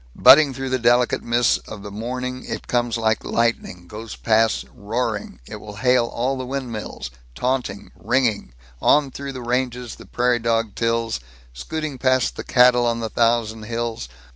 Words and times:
Butting 0.15 0.55
through 0.55 0.71
the 0.71 0.79
delicate 0.79 1.21
mists 1.21 1.59
of 1.67 1.83
the 1.83 1.91
morning, 1.91 2.43
It 2.43 2.65
comes 2.65 2.97
like 2.97 3.23
lightning, 3.23 3.85
goes 3.85 4.15
past 4.15 4.65
roaring, 4.73 5.39
It 5.45 5.57
will 5.57 5.75
hail 5.75 6.07
all 6.07 6.39
the 6.39 6.45
windmills, 6.47 7.11
taunting, 7.35 7.91
ringing, 7.95 8.55
On 8.81 9.11
through 9.11 9.33
the 9.33 9.43
ranges 9.43 9.93
the 9.97 10.07
prairie 10.07 10.39
dog 10.39 10.73
tills 10.73 11.19
Scooting 11.53 11.99
past 11.99 12.35
the 12.35 12.43
cattle 12.43 12.87
on 12.87 12.99
the 12.99 13.11
thousand 13.11 13.65
hills. 13.65 14.09